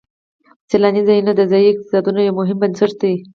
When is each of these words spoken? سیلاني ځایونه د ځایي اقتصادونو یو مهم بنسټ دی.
سیلاني 0.69 1.01
ځایونه 1.07 1.31
د 1.35 1.41
ځایي 1.51 1.67
اقتصادونو 1.71 2.19
یو 2.27 2.37
مهم 2.39 2.57
بنسټ 2.63 2.91
دی. 3.01 3.13